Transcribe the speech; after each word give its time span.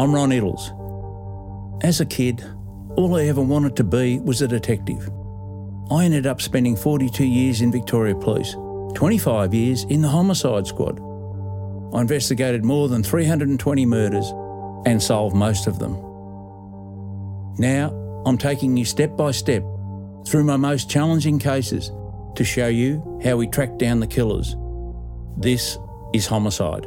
I'm 0.00 0.14
Ron 0.14 0.30
Iddles. 0.30 1.84
As 1.84 2.00
a 2.00 2.06
kid, 2.06 2.42
all 2.96 3.16
I 3.16 3.24
ever 3.24 3.42
wanted 3.42 3.76
to 3.76 3.84
be 3.84 4.18
was 4.18 4.40
a 4.40 4.48
detective. 4.48 5.10
I 5.90 6.06
ended 6.06 6.26
up 6.26 6.40
spending 6.40 6.74
42 6.74 7.22
years 7.22 7.60
in 7.60 7.70
Victoria 7.70 8.14
Police, 8.14 8.56
25 8.94 9.52
years 9.52 9.84
in 9.90 10.00
the 10.00 10.08
Homicide 10.08 10.66
Squad. 10.66 10.98
I 11.94 12.00
investigated 12.00 12.64
more 12.64 12.88
than 12.88 13.02
320 13.02 13.84
murders 13.84 14.32
and 14.86 15.02
solved 15.02 15.36
most 15.36 15.66
of 15.66 15.78
them. 15.78 15.92
Now, 17.58 17.90
I'm 18.24 18.38
taking 18.38 18.78
you 18.78 18.86
step 18.86 19.18
by 19.18 19.32
step 19.32 19.62
through 20.26 20.44
my 20.44 20.56
most 20.56 20.88
challenging 20.88 21.38
cases 21.38 21.92
to 22.36 22.42
show 22.42 22.68
you 22.68 23.20
how 23.22 23.36
we 23.36 23.46
track 23.48 23.76
down 23.76 24.00
the 24.00 24.06
killers. 24.06 24.56
This 25.36 25.76
is 26.14 26.26
homicide. 26.26 26.86